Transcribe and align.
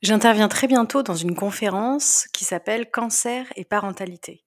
J'interviens 0.00 0.46
très 0.46 0.68
bientôt 0.68 1.02
dans 1.02 1.16
une 1.16 1.34
conférence 1.34 2.28
qui 2.32 2.44
s'appelle 2.44 2.88
Cancer 2.88 3.52
et 3.56 3.64
parentalité. 3.64 4.44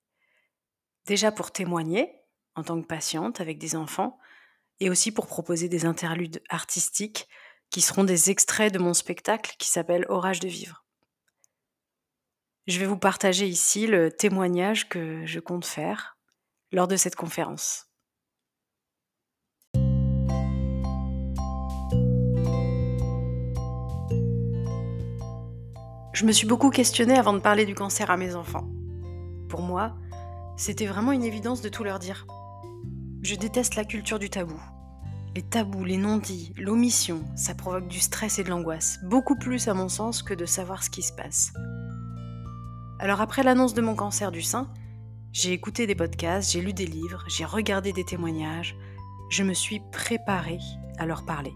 Déjà 1.06 1.32
pour 1.32 1.52
témoigner 1.52 2.10
en 2.56 2.64
tant 2.64 2.82
que 2.82 2.88
patiente 2.88 3.42
avec 3.42 3.58
des 3.58 3.76
enfants 3.76 4.18
et 4.80 4.90
aussi 4.90 5.12
pour 5.12 5.28
proposer 5.28 5.68
des 5.68 5.86
interludes 5.86 6.42
artistiques 6.50 7.28
qui 7.70 7.82
seront 7.82 8.06
des 8.06 8.30
extraits 8.30 8.74
de 8.74 8.80
mon 8.80 8.94
spectacle 8.94 9.56
qui 9.60 9.70
s'appelle 9.70 10.06
Orage 10.08 10.40
de 10.40 10.48
vivre. 10.48 10.86
Je 12.68 12.80
vais 12.80 12.86
vous 12.86 12.98
partager 12.98 13.46
ici 13.46 13.88
le 13.88 14.10
témoignage 14.10 14.88
que 14.88 15.26
je 15.26 15.40
compte 15.42 15.66
faire 15.66 16.18
lors 16.72 16.88
de 16.88 16.96
cette 16.96 17.16
conférence. 17.16 17.91
Je 26.14 26.26
me 26.26 26.34
suis 26.34 26.46
beaucoup 26.46 26.72
questionnée 26.72 27.18
avant 27.18 27.32
de 27.34 27.40
parler 27.40 27.66
du 27.66 27.74
cancer 27.74 28.12
à 28.12 28.18
mes 28.18 28.36
enfants. 28.36 28.68
Pour 29.48 29.62
moi, 29.62 29.96
c'était 30.58 30.86
vraiment 30.86 31.14
une 31.14 31.24
évidence 31.24 31.62
de 31.62 31.70
tout 31.70 31.86
leur 31.86 32.00
dire. 32.00 32.28
Je 33.22 33.36
déteste 33.36 33.76
la 33.76 33.86
culture 33.86 34.20
du 34.20 34.30
tabou. 34.30 34.60
Les 35.36 35.42
tabous, 35.42 35.86
les 35.86 35.96
non-dits, 35.96 36.54
l'omission, 36.58 37.24
ça 37.38 37.56
provoque 37.56 37.88
du 37.88 38.02
stress 38.02 38.40
et 38.40 38.44
de 38.44 38.50
l'angoisse, 38.50 39.00
beaucoup 39.04 39.38
plus 39.38 39.70
à 39.70 39.74
mon 39.74 39.88
sens 39.88 40.22
que 40.22 40.34
de 40.34 40.46
savoir 40.46 40.84
ce 40.84 40.90
qui 40.90 41.02
se 41.02 41.14
passe. 41.14 41.54
Alors 43.00 43.22
après 43.22 43.44
l'annonce 43.44 43.74
de 43.74 43.82
mon 43.82 43.96
cancer 43.96 44.32
du 44.32 44.42
sein, 44.42 44.70
j'ai 45.32 45.54
écouté 45.54 45.88
des 45.88 45.96
podcasts, 45.96 46.52
j'ai 46.52 46.60
lu 46.60 46.74
des 46.74 46.86
livres, 46.86 47.24
j'ai 47.30 47.46
regardé 47.46 47.94
des 47.94 48.04
témoignages, 48.04 48.76
je 49.30 49.44
me 49.44 49.54
suis 49.54 49.82
préparée 49.94 50.60
à 50.98 51.06
leur 51.06 51.26
parler. 51.26 51.54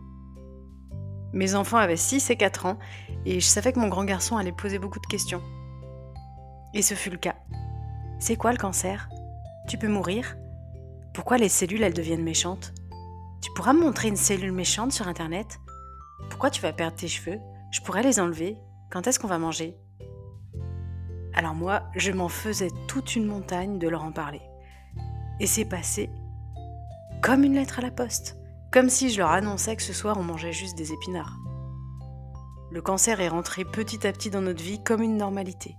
Mes 1.34 1.55
enfants 1.55 1.77
avaient 1.77 1.97
6 1.97 2.29
et 2.29 2.38
4 2.38 2.65
ans 2.65 2.77
et 3.25 3.39
je 3.39 3.45
savais 3.45 3.73
que 3.73 3.79
mon 3.79 3.89
grand 3.89 4.05
garçon 4.05 4.38
allait 4.38 4.52
poser 4.52 4.79
beaucoup 4.79 4.99
de 4.99 5.07
questions. 5.07 5.41
Et 6.73 6.81
ce 6.81 6.94
fut 6.94 7.09
le 7.09 7.17
cas. 7.17 7.36
C'est 8.19 8.36
quoi 8.36 8.52
le 8.52 8.58
cancer? 8.58 9.09
Tu 9.67 9.77
peux 9.77 9.88
mourir? 9.88 10.38
Pourquoi 11.13 11.38
les 11.38 11.50
cellules 11.50 11.83
elles 11.83 11.94
deviennent 11.94 12.23
méchantes? 12.23 12.73
Tu 13.41 13.52
pourras 13.53 13.73
me 13.73 13.81
montrer 13.81 14.08
une 14.08 14.16
cellule 14.16 14.52
méchante 14.52 14.91
sur 14.91 15.08
internet? 15.08 15.59
Pourquoi 16.30 16.50
tu 16.50 16.61
vas 16.61 16.73
perdre 16.73 16.97
tes 16.97 17.08
cheveux? 17.08 17.39
Je 17.72 17.81
pourrais 17.81 18.03
les 18.03 18.19
enlever? 18.19 18.57
Quand 18.91 19.07
est-ce 19.07 19.19
qu'on 19.19 19.28
va 19.28 19.38
manger? 19.38 19.78
Alors 21.33 21.53
moi, 21.53 21.83
je 21.95 22.11
m'en 22.11 22.30
faisais 22.30 22.69
toute 22.88 23.16
une 23.16 23.25
montagne 23.25 23.78
de 23.78 23.88
leur 23.88 24.03
en 24.03 24.11
parler. 24.11 24.41
Et 25.39 25.47
c'est 25.47 25.66
passé 25.66 26.09
comme 27.22 27.44
une 27.44 27.55
lettre 27.55 27.80
à 27.80 27.81
la 27.81 27.91
poste. 27.91 28.38
Comme 28.76 28.90
si 28.90 29.09
je 29.09 29.20
leur 29.20 29.31
annonçais 29.31 29.78
que 29.78 29.81
ce 29.81 29.94
soir 29.94 30.18
on 30.20 30.23
mangeait 30.23 30.52
juste 30.52 30.78
des 30.78 30.92
épinards. 30.92 31.40
Le 32.72 32.81
cancer 32.81 33.22
est 33.22 33.30
rentré 33.30 33.64
petit 33.64 34.06
à 34.06 34.12
petit 34.12 34.30
dans 34.30 34.42
notre 34.42 34.62
vie 34.62 34.84
comme 34.84 35.02
une 35.02 35.16
normalité. 35.16 35.78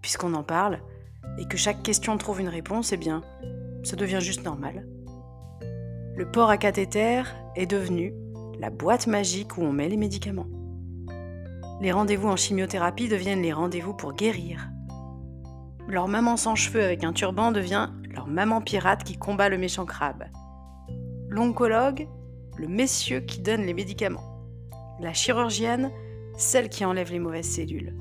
Puisqu'on 0.00 0.32
en 0.32 0.42
parle 0.42 0.80
et 1.36 1.44
que 1.44 1.58
chaque 1.58 1.82
question 1.82 2.16
trouve 2.16 2.40
une 2.40 2.48
réponse, 2.48 2.94
eh 2.94 2.96
bien, 2.96 3.20
ça 3.84 3.96
devient 3.96 4.20
juste 4.22 4.46
normal. 4.46 4.88
Le 6.16 6.24
port 6.24 6.48
à 6.48 6.56
cathéter 6.56 7.22
est 7.54 7.66
devenu 7.66 8.14
la 8.58 8.70
boîte 8.70 9.06
magique 9.06 9.58
où 9.58 9.60
on 9.60 9.72
met 9.74 9.90
les 9.90 9.98
médicaments. 9.98 10.48
Les 11.82 11.92
rendez-vous 11.92 12.28
en 12.28 12.36
chimiothérapie 12.36 13.08
deviennent 13.08 13.42
les 13.42 13.52
rendez-vous 13.52 13.92
pour 13.92 14.14
guérir. 14.14 14.70
Leur 15.86 16.08
maman 16.08 16.38
sans 16.38 16.54
cheveux 16.54 16.82
avec 16.82 17.04
un 17.04 17.12
turban 17.12 17.52
devient 17.52 17.90
leur 18.08 18.26
maman 18.26 18.62
pirate 18.62 19.04
qui 19.04 19.18
combat 19.18 19.50
le 19.50 19.58
méchant 19.58 19.84
crabe 19.84 20.24
l'oncologue, 21.30 22.08
le 22.56 22.66
messieurs 22.66 23.20
qui 23.20 23.40
donne 23.40 23.62
les 23.62 23.72
médicaments, 23.72 24.44
la 24.98 25.12
chirurgienne, 25.12 25.92
celle 26.36 26.68
qui 26.68 26.84
enlève 26.84 27.12
les 27.12 27.20
mauvaises 27.20 27.48
cellules, 27.48 27.96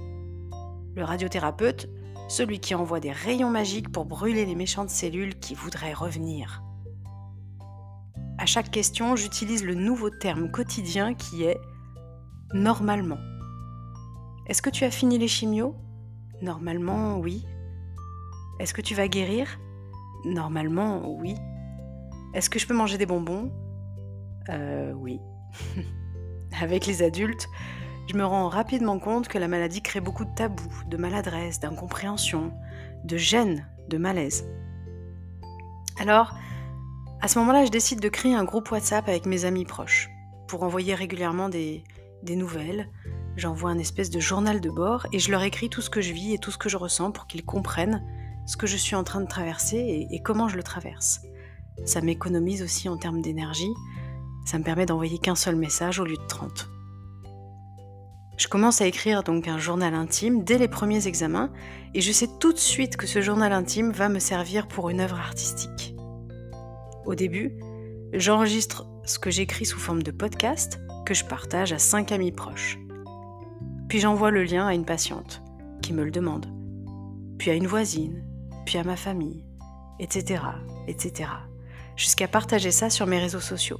le 0.96 1.04
radiothérapeute, 1.04 1.88
celui 2.28 2.60
qui 2.60 2.74
envoie 2.74 3.00
des 3.00 3.12
rayons 3.12 3.52
magiques 3.52 3.92
pour 3.92 4.06
brûler 4.06 4.46
les 4.46 4.56
méchantes 4.56 4.90
cellules 4.90 5.38
qui 5.40 5.54
voudraient 5.54 5.94
revenir. 5.94 6.64
À 8.40 8.46
chaque 8.46 8.72
question, 8.72 9.16
j'utilise 9.16 9.64
le 9.64 9.76
nouveau 9.76 10.10
terme 10.10 10.50
quotidien 10.50 11.14
qui 11.14 11.44
est 11.44 11.60
normalement. 12.54 13.20
Est-ce 14.48 14.64
que 14.64 14.70
tu 14.72 14.86
as 14.86 14.92
fini 14.92 15.20
les 15.20 15.28
chimios? 15.28 15.76
Normalement, 16.42 17.20
oui. 17.20 17.46
Est-ce 18.60 18.74
que 18.74 18.82
tu 18.82 18.96
vas 18.96 19.08
guérir? 19.08 19.60
Normalement, 20.26 21.08
oui. 21.20 21.36
Est-ce 22.34 22.50
que 22.50 22.60
je 22.60 22.68
peux 22.68 22.76
manger 22.76 22.98
des 22.98 23.06
bonbons? 23.06 23.52
Euh, 24.50 24.94
oui. 24.94 25.20
Avec 26.62 26.86
les 26.86 27.02
adultes, 27.02 27.48
je 28.08 28.16
me 28.16 28.26
rends 28.26 28.50
rapidement 28.50 29.00
compte 29.00 29.28
que 29.28 29.38
la 29.38 29.48
maladie 29.48 29.82
crée 29.82 30.02
beaucoup 30.02 30.26
de 30.26 30.34
tabous, 30.36 30.84
de 30.88 30.98
maladresse, 30.98 31.60
d'incompréhension, 31.60 32.54
de 33.04 33.18
gêne, 33.18 33.68
de 33.88 33.98
malaise. 33.98 34.46
Alors, 36.00 36.36
à 37.22 37.28
ce 37.28 37.40
moment-là, 37.40 37.66
je 37.66 37.72
décide 37.72 38.00
de 38.00 38.10
créer 38.10 38.34
un 38.34 38.44
groupe 38.44 38.72
WhatsApp 38.72 39.08
avec 39.10 39.26
mes 39.26 39.46
amis 39.46 39.66
proches 39.66 40.10
pour 40.48 40.64
envoyer 40.64 40.94
régulièrement 40.94 41.50
des, 41.50 41.84
nouvelles. 42.28 42.90
J'envoie 43.38 43.72
un 43.72 43.80
espèce 43.80 44.10
de 44.10 44.20
journal 44.20 44.62
de 44.62 44.70
bord 44.70 45.08
et 45.12 45.20
je 45.20 45.32
leur 45.32 45.44
écris 45.44 45.70
tout 45.70 45.82
ce 45.82 45.90
que 45.90 46.02
je 46.02 46.14
vis 46.14 46.34
et 46.34 46.38
tout 46.38 46.52
ce 46.52 46.58
que 46.58 46.70
je 46.70 46.78
ressens 46.78 47.12
pour 47.12 47.28
qu'ils 47.28 47.46
comprennent 47.46 48.04
ce 48.46 48.58
que 48.58 48.68
je 48.68 48.78
suis 48.78 48.96
en 48.96 49.04
train 49.04 49.22
de 49.22 49.28
traverser 49.28 50.08
et 50.10 50.22
comment 50.22 50.48
je 50.48 50.58
le 50.58 50.64
traverse. 50.64 51.22
Ça 51.86 52.02
m'économise 52.02 52.62
aussi 52.62 52.90
en 52.90 52.98
termes 52.98 53.22
d'énergie. 53.22 53.74
Ça 54.46 54.58
me 54.58 54.64
permet 54.64 54.86
d'envoyer 54.86 55.18
qu'un 55.18 55.36
seul 55.36 55.56
message 55.56 56.00
au 56.00 56.06
lieu 56.06 56.18
de 56.18 56.28
30. 56.28 56.70
Je 58.38 58.48
commence 58.48 58.80
à 58.82 58.88
écrire 58.88 59.24
donc 59.24 59.48
un 59.48 59.58
journal 59.58 59.94
intime 59.94 60.44
dès 60.44 60.58
les 60.58 60.70
premiers 60.70 61.08
examens 61.08 61.52
et 61.94 62.00
je 62.00 62.12
sais 62.12 62.30
tout 62.40 62.54
de 62.54 62.58
suite 62.58 62.96
que 62.96 63.06
ce 63.06 63.22
journal 63.22 63.52
intime 63.52 63.92
va 63.92 64.08
me 64.08 64.20
servir 64.20 64.68
pour 64.68 64.90
une 64.90 65.02
œuvre 65.02 65.20
artistique. 65.20 65.94
Au 67.06 67.16
début, 67.16 67.54
j'enregistre 68.14 68.86
ce 69.04 69.20
que 69.20 69.30
j'écris 69.30 69.66
sous 69.66 69.80
forme 69.80 70.04
de 70.04 70.12
podcast 70.12 70.80
que 71.06 71.14
je 71.14 71.26
partage 71.26 71.74
à 71.74 71.80
cinq 71.80 72.12
amis 72.14 72.32
proches. 72.32 72.80
Puis 73.90 74.00
j'envoie 74.00 74.32
le 74.32 74.44
lien 74.44 74.68
à 74.68 74.74
une 74.74 74.86
patiente 74.86 75.42
qui 75.82 75.92
me 75.92 76.06
le 76.06 76.12
demande, 76.12 76.46
puis 77.40 77.52
à 77.52 77.56
une 77.56 77.68
voisine, 77.68 78.24
puis 78.66 78.78
à 78.78 78.84
ma 78.84 78.96
famille, 78.96 79.44
etc., 80.00 80.42
etc 80.88 81.28
jusqu'à 82.00 82.30
partager 82.30 82.72
ça 82.72 82.90
sur 82.90 83.06
mes 83.08 83.20
réseaux 83.20 83.42
sociaux. 83.42 83.80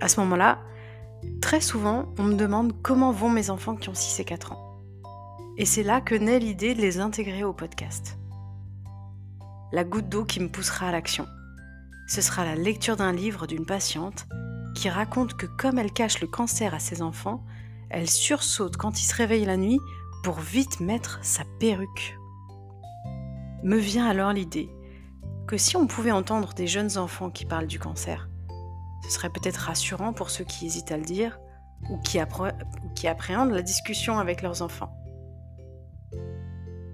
À 0.00 0.08
ce 0.08 0.20
moment-là, 0.20 0.58
très 1.40 1.62
souvent, 1.62 2.12
on 2.18 2.24
me 2.24 2.34
demande 2.34 2.74
comment 2.82 3.10
vont 3.10 3.30
mes 3.30 3.48
enfants 3.48 3.74
qui 3.74 3.88
ont 3.88 3.94
6 3.94 4.20
et 4.20 4.24
4 4.24 4.52
ans. 4.52 4.82
Et 5.56 5.64
c'est 5.64 5.82
là 5.82 6.02
que 6.02 6.14
naît 6.14 6.38
l'idée 6.38 6.74
de 6.74 6.82
les 6.82 7.00
intégrer 7.00 7.42
au 7.42 7.54
podcast. 7.54 8.18
La 9.72 9.84
goutte 9.84 10.10
d'eau 10.10 10.24
qui 10.26 10.40
me 10.40 10.50
poussera 10.50 10.88
à 10.88 10.92
l'action. 10.92 11.26
Ce 12.06 12.20
sera 12.20 12.44
la 12.44 12.54
lecture 12.54 12.96
d'un 12.96 13.12
livre 13.12 13.46
d'une 13.46 13.64
patiente 13.64 14.26
qui 14.74 14.90
raconte 14.90 15.34
que 15.34 15.46
comme 15.46 15.78
elle 15.78 15.92
cache 15.92 16.20
le 16.20 16.26
cancer 16.26 16.74
à 16.74 16.78
ses 16.78 17.00
enfants, 17.00 17.44
elle 17.88 18.10
sursaute 18.10 18.76
quand 18.76 19.00
ils 19.00 19.06
se 19.06 19.14
réveillent 19.14 19.46
la 19.46 19.56
nuit 19.56 19.80
pour 20.22 20.38
vite 20.38 20.80
mettre 20.80 21.18
sa 21.22 21.44
perruque. 21.58 22.18
Me 23.62 23.78
vient 23.78 24.06
alors 24.06 24.34
l'idée 24.34 24.68
que 25.52 25.58
si 25.58 25.76
on 25.76 25.86
pouvait 25.86 26.12
entendre 26.12 26.54
des 26.54 26.66
jeunes 26.66 26.96
enfants 26.96 27.28
qui 27.28 27.44
parlent 27.44 27.66
du 27.66 27.78
cancer, 27.78 28.30
ce 29.04 29.10
serait 29.10 29.28
peut-être 29.28 29.58
rassurant 29.58 30.14
pour 30.14 30.30
ceux 30.30 30.44
qui 30.44 30.64
hésitent 30.64 30.92
à 30.92 30.96
le 30.96 31.04
dire 31.04 31.38
ou 31.90 31.98
qui, 31.98 32.18
appréhendent 32.18 33.52
la 33.52 33.60
discussion 33.60 34.18
avec 34.18 34.40
leurs 34.40 34.62
enfants. 34.62 34.96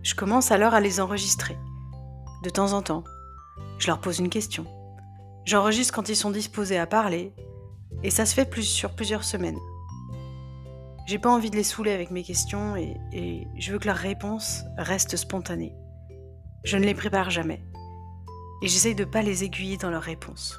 Je 0.02 0.16
commence 0.16 0.50
alors 0.50 0.74
à 0.74 0.80
les 0.80 0.98
enregistrer, 0.98 1.56
de 2.42 2.50
temps 2.50 2.72
en 2.72 2.82
temps. 2.82 3.04
Je 3.78 3.86
leur 3.86 4.00
pose 4.00 4.18
une 4.18 4.28
question. 4.28 4.66
J'enregistre 5.44 5.94
quand 5.94 6.08
ils 6.08 6.16
sont 6.16 6.32
disposés 6.32 6.78
à 6.78 6.86
parler, 6.88 7.32
et 8.02 8.10
ça 8.10 8.26
se 8.26 8.34
fait 8.34 8.50
plus 8.50 8.64
sur 8.64 8.96
plusieurs 8.96 9.22
semaines. 9.22 9.60
J'ai 11.06 11.20
pas 11.20 11.30
envie 11.30 11.50
de 11.50 11.56
les 11.56 11.62
saouler 11.62 11.92
avec 11.92 12.10
mes 12.10 12.24
questions 12.24 12.74
et, 12.74 12.96
et 13.12 13.46
je 13.56 13.70
veux 13.70 13.78
que 13.78 13.86
leurs 13.86 13.96
réponses 13.96 14.64
restent 14.78 15.16
spontanées. 15.16 15.76
Je 16.64 16.76
ne 16.76 16.84
les 16.84 16.94
prépare 16.94 17.30
jamais 17.30 17.62
et 18.62 18.68
j'essaye 18.68 18.94
de 18.94 19.04
pas 19.04 19.22
les 19.22 19.44
aiguiller 19.44 19.76
dans 19.76 19.90
leurs 19.90 20.02
réponses. 20.02 20.58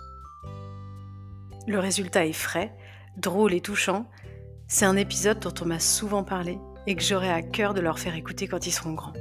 Le 1.68 1.80
résultat 1.80 2.26
est 2.26 2.34
frais, 2.34 2.76
drôle 3.18 3.54
et 3.54 3.62
touchant. 3.62 4.10
C'est 4.68 4.86
un 4.86 4.98
épisode 4.98 5.40
dont 5.40 5.54
on 5.62 5.66
m'a 5.66 5.80
souvent 5.80 6.24
parlé 6.24 6.58
et 6.88 6.96
que 6.96 7.04
j'aurai 7.04 7.30
à 7.30 7.42
cœur 7.42 7.74
de 7.74 7.82
leur 7.82 8.00
faire 8.00 8.16
écouter 8.16 8.48
quand 8.48 8.66
ils 8.66 8.72
seront 8.72 8.94
grands. 8.94 9.14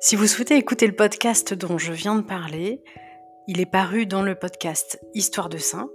Si 0.00 0.16
vous 0.16 0.26
souhaitez 0.26 0.56
écouter 0.56 0.86
le 0.86 0.94
podcast 0.94 1.54
dont 1.54 1.78
je 1.78 1.92
viens 1.92 2.16
de 2.16 2.22
parler, 2.22 2.82
il 3.46 3.60
est 3.60 3.66
paru 3.66 4.04
dans 4.04 4.22
le 4.22 4.34
podcast 4.34 5.00
Histoire 5.14 5.48
de 5.48 5.58
Saint, 5.58 5.90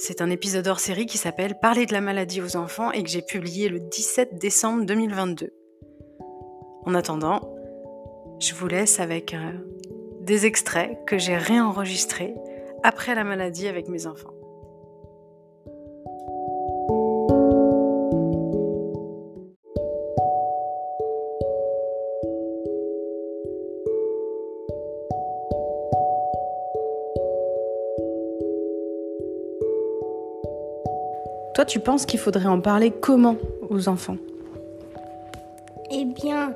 c'est 0.00 0.22
un 0.22 0.30
épisode 0.30 0.68
hors 0.68 0.78
série 0.78 1.06
qui 1.06 1.18
s'appelle 1.18 1.58
Parler 1.60 1.84
de 1.84 1.92
la 1.92 2.00
maladie 2.00 2.40
aux 2.40 2.56
enfants 2.56 2.92
et 2.92 3.02
que 3.02 3.10
j'ai 3.10 3.20
publié 3.20 3.68
le 3.68 3.80
17 3.80 4.38
décembre 4.38 4.86
2022. 4.86 5.52
En 6.86 6.94
attendant, 6.94 7.40
Je 8.40 8.54
vous 8.54 8.68
laisse 8.68 9.00
avec 9.00 9.34
euh, 9.34 9.52
des 10.20 10.46
extraits 10.46 10.96
que 11.04 11.18
j'ai 11.18 11.36
réenregistrés 11.36 12.32
après 12.84 13.16
la 13.16 13.24
maladie 13.24 13.66
avec 13.66 13.88
mes 13.88 14.06
enfants. 14.06 14.37
Toi, 31.58 31.64
tu 31.64 31.80
penses 31.80 32.06
qu'il 32.06 32.20
faudrait 32.20 32.46
en 32.46 32.60
parler 32.60 32.92
comment 32.92 33.34
aux 33.68 33.88
enfants? 33.88 34.16
Eh 35.90 36.04
bien, 36.04 36.54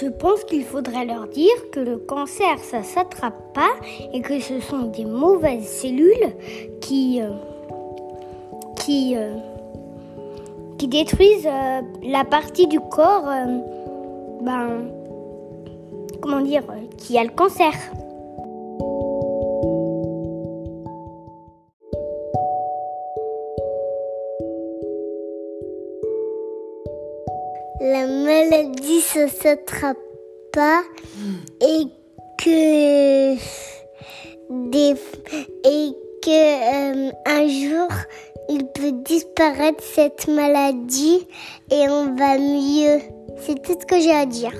je 0.00 0.06
pense 0.06 0.44
qu'il 0.44 0.62
faudrait 0.62 1.04
leur 1.04 1.26
dire 1.26 1.50
que 1.72 1.80
le 1.80 1.96
cancer, 1.96 2.56
ça 2.60 2.84
s'attrape 2.84 3.52
pas 3.54 3.72
et 4.12 4.20
que 4.20 4.38
ce 4.38 4.60
sont 4.60 4.82
des 4.82 5.04
mauvaises 5.04 5.66
cellules 5.66 6.32
qui, 6.80 7.20
euh, 7.20 7.30
qui, 8.76 9.16
euh, 9.16 9.34
qui 10.78 10.86
détruisent 10.86 11.48
euh, 11.48 11.80
la 12.04 12.22
partie 12.22 12.68
du 12.68 12.78
corps, 12.78 13.28
ben, 14.42 14.84
comment 16.20 16.40
dire, 16.42 16.62
qui 16.98 17.18
a 17.18 17.24
le 17.24 17.30
cancer. 17.30 17.72
La 27.80 28.06
maladie 28.06 29.02
ne 29.16 29.26
s'attrape 29.28 29.98
pas 30.52 30.82
et 31.60 31.86
que 32.38 33.34
des 34.50 34.94
et 35.64 35.92
que 36.22 37.08
euh, 37.08 37.10
un 37.26 37.48
jour 37.48 37.88
il 38.48 38.66
peut 38.68 38.92
disparaître 39.04 39.82
cette 39.82 40.28
maladie 40.28 41.26
et 41.70 41.88
on 41.88 42.14
va 42.14 42.38
mieux. 42.38 43.00
C'est 43.38 43.60
tout 43.62 43.76
ce 43.78 43.86
que 43.86 44.00
j'ai 44.00 44.14
à 44.14 44.24
dire. 44.24 44.54